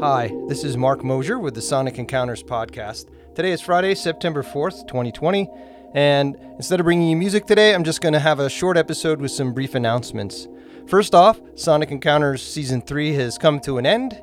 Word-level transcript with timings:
Hi, 0.00 0.32
this 0.48 0.64
is 0.64 0.76
Mark 0.78 1.04
Mosher 1.04 1.38
with 1.38 1.54
the 1.54 1.60
Sonic 1.60 1.98
Encounters 1.98 2.42
podcast. 2.42 3.10
Today 3.34 3.52
is 3.52 3.60
Friday, 3.60 3.94
September 3.94 4.42
4th, 4.42 4.86
2020, 4.86 5.46
and 5.92 6.36
instead 6.56 6.80
of 6.80 6.84
bringing 6.84 7.10
you 7.10 7.16
music 7.16 7.44
today, 7.44 7.74
I'm 7.74 7.84
just 7.84 8.00
going 8.00 8.14
to 8.14 8.18
have 8.18 8.40
a 8.40 8.48
short 8.48 8.78
episode 8.78 9.20
with 9.20 9.30
some 9.30 9.52
brief 9.52 9.74
announcements. 9.74 10.48
First 10.86 11.14
off, 11.14 11.38
Sonic 11.54 11.90
Encounters 11.90 12.42
Season 12.42 12.80
3 12.80 13.12
has 13.12 13.36
come 13.36 13.60
to 13.60 13.76
an 13.76 13.84
end, 13.84 14.18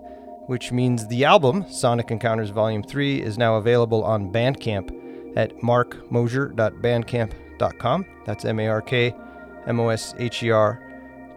which 0.48 0.72
means 0.72 1.06
the 1.06 1.26
album, 1.26 1.64
Sonic 1.70 2.10
Encounters 2.10 2.50
Volume 2.50 2.82
3, 2.82 3.22
is 3.22 3.38
now 3.38 3.58
available 3.58 4.04
on 4.04 4.34
Bandcamp 4.34 5.38
at 5.38 5.56
markmosher.bandcamp.com. 5.58 8.06
That's 8.26 8.46
M 8.46 8.60
A 8.60 8.68
R 8.68 8.82
K 8.82 9.14
M 9.68 9.80
O 9.80 9.90
S 9.90 10.16
H 10.18 10.42
E 10.42 10.50
R 10.50 10.82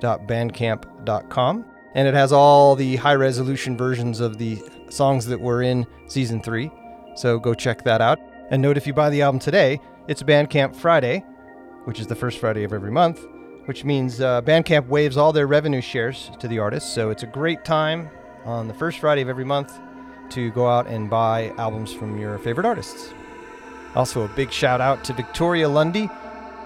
dot 0.01 0.27
bandcamp.com. 0.27 1.67
And 1.95 2.07
it 2.07 2.15
has 2.15 2.33
all 2.33 2.77
the 2.77 2.97
high 2.97 3.15
resolution 3.15 3.77
versions 3.77 4.21
of 4.21 4.39
the 4.39 4.63
songs 4.89 5.27
that 5.27 5.41
were 5.41 5.63
in 5.63 5.87
season 6.07 6.41
three. 6.41 6.71
So 7.17 7.39
go 7.39 7.55
check 7.55 7.83
that 7.85 8.01
out. 8.01 8.19
And 8.51 8.63
note 8.63 8.77
if 8.77 8.87
you 8.87 8.93
buy 8.93 9.11
the 9.11 9.23
album 9.23 9.39
today, 9.39 9.81
it's 10.09 10.23
Bandcamp 10.23 10.75
Friday, 10.75 11.25
which 11.85 12.01
is 12.01 12.07
the 12.07 12.15
first 12.15 12.39
Friday 12.39 12.65
of 12.65 12.73
every 12.73 12.91
month, 12.91 13.27
which 13.65 13.85
means 13.85 14.21
uh, 14.21 14.43
Bandcamp 14.43 14.87
waives 14.87 15.17
all 15.17 15.33
their 15.33 15.47
revenue 15.47 15.81
shares 15.81 16.31
to 16.41 16.49
the 16.49 16.59
artists. 16.59 16.93
So 16.93 17.11
it's 17.11 17.23
a 17.23 17.27
great 17.27 17.65
time 17.65 18.09
on 18.45 18.69
the 18.69 18.75
first 18.75 18.99
Friday 18.99 19.23
of 19.23 19.29
every 19.29 19.45
month 19.45 19.79
to 20.31 20.51
go 20.53 20.69
out 20.69 20.87
and 20.87 21.11
buy 21.11 21.53
albums 21.59 21.93
from 21.93 22.19
your 22.19 22.39
favorite 22.39 22.67
artists. 22.67 23.13
Also, 23.95 24.23
a 24.23 24.29
big 24.29 24.53
shout 24.53 24.81
out 24.81 25.03
to 25.05 25.13
Victoria 25.13 25.69
Lundy 25.69 26.09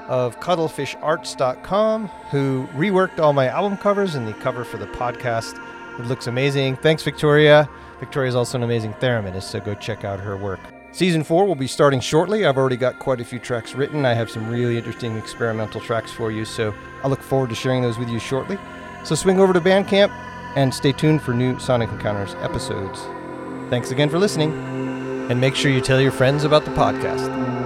of 0.09 0.39
cuttlefisharts.com 0.41 2.07
who 2.31 2.67
reworked 2.73 3.19
all 3.19 3.33
my 3.33 3.49
album 3.49 3.77
covers 3.77 4.15
and 4.15 4.27
the 4.27 4.35
cover 4.35 4.65
for 4.65 4.77
the 4.77 4.87
podcast. 4.87 5.59
It 5.99 6.07
looks 6.07 6.27
amazing. 6.27 6.77
Thanks, 6.77 7.03
Victoria. 7.03 7.69
Victoria 8.01 8.29
is 8.29 8.35
also 8.35 8.59
an 8.59 8.65
amazing 8.65 8.93
thereminist, 8.95 9.51
so 9.51 9.61
go 9.61 9.75
check 9.75 10.05
out 10.05 10.21
her 10.21 10.37
work. 10.37 10.61
Season 10.93 11.25
4 11.25 11.47
will 11.47 11.55
be 11.55 11.67
starting 11.67 12.01
shortly. 12.01 12.47
I've 12.47 12.57
already 12.57 12.77
got 12.77 12.99
quite 12.99 13.21
a 13.21 13.25
few 13.25 13.39
tracks 13.39 13.75
written. 13.75 14.05
I 14.05 14.15
have 14.15 14.31
some 14.31 14.49
really 14.49 14.77
interesting 14.77 15.17
experimental 15.17 15.81
tracks 15.81 16.13
for 16.13 16.31
you, 16.31 16.45
so 16.45 16.75
I 17.03 17.09
look 17.09 17.21
forward 17.21 17.49
to 17.51 17.57
sharing 17.57 17.83
those 17.83 17.99
with 17.99 18.09
you 18.09 18.21
shortly. 18.21 18.59
So 19.05 19.15
swing 19.15 19.41
over 19.41 19.53
to 19.53 19.61
Bandcamp 19.61 20.11
and 20.57 20.73
stay 20.73 20.93
tuned 20.93 21.23
for 21.23 21.35
new 21.35 21.59
Sonic 21.59 21.91
Encounters 21.91 22.35
episodes. 22.37 23.01
Thanks 23.71 23.91
again 23.91 24.09
for 24.09 24.19
listening, 24.19 24.53
and 25.31 25.41
make 25.41 25.57
sure 25.57 25.71
you 25.71 25.81
tell 25.81 26.01
your 26.01 26.13
friends 26.13 26.45
about 26.45 26.65
the 26.65 26.71
podcast. 26.73 27.64